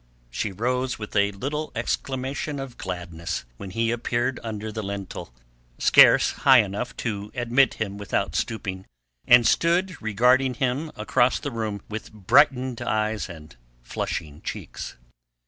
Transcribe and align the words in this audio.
She 0.31 0.51
rose 0.51 0.97
with 0.97 1.15
a 1.15 1.29
little 1.33 1.71
exclamation 1.75 2.59
of 2.59 2.75
gladness 2.79 3.45
when 3.57 3.69
he 3.69 3.91
appeared 3.91 4.39
under 4.43 4.71
the 4.71 4.81
lintel—scarce 4.81 6.31
high 6.31 6.63
enough 6.63 6.97
to 7.05 7.31
admit 7.35 7.75
him 7.75 7.99
without 7.99 8.35
stooping—and 8.35 9.45
stood 9.45 10.01
regarding 10.01 10.55
him 10.55 10.91
across 10.95 11.37
the 11.37 11.51
room 11.51 11.81
with 11.87 12.11
brightened 12.11 12.81
eyes 12.81 13.29
and 13.29 13.55
flushing 13.83 14.41
cheeks. 14.41 14.97